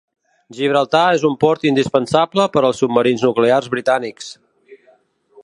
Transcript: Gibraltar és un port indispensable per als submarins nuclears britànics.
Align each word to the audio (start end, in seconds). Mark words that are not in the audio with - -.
Gibraltar 0.59 1.01
és 1.17 1.25
un 1.29 1.35
port 1.43 1.67
indispensable 1.71 2.47
per 2.57 2.65
als 2.71 2.81
submarins 2.85 3.27
nuclears 3.29 3.71
britànics. 3.77 4.35